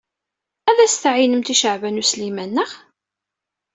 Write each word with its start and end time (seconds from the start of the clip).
Ad 0.69 0.77
as-tɛeyynemt 0.85 1.53
i 1.53 1.55
Caɛban 1.61 2.01
U 2.01 2.03
Sliman, 2.09 2.51
naɣ? 2.55 2.71